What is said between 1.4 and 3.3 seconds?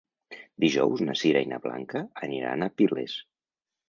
i na Blanca aniran a Piles.